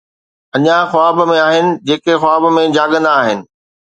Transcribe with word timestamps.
اڃا 0.55 0.77
خواب 0.89 1.15
۾ 1.31 1.37
آهن، 1.47 1.67
جيڪي 1.87 2.13
خواب 2.21 2.41
۾ 2.57 2.63
جاڳندا 2.79 3.13
آهن 3.21 3.39